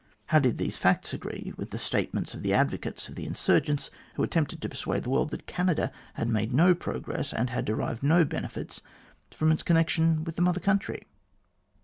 How 0.25 0.39
did 0.39 0.57
these 0.57 0.77
facts 0.77 1.13
agree 1.13 1.53
with 1.57 1.69
the 1.69 1.77
statements 1.77 2.33
of 2.33 2.41
the 2.41 2.55
advocates 2.55 3.07
of 3.07 3.13
the 3.13 3.27
insurgents, 3.27 3.91
who 4.15 4.23
attempted 4.23 4.59
to 4.59 4.67
persuade 4.67 5.03
the 5.03 5.11
world 5.11 5.29
that 5.29 5.45
Canada 5.45 5.91
had 6.15 6.27
made 6.27 6.55
no 6.55 6.73
progress, 6.73 7.31
and 7.31 7.51
had 7.51 7.65
derived 7.65 8.01
no 8.01 8.25
benefits 8.25 8.81
from 9.29 9.51
its 9.51 9.61
connection 9.61 10.23
with 10.23 10.37
the 10.37 10.41
Mother 10.41 10.59
Country 10.59 11.05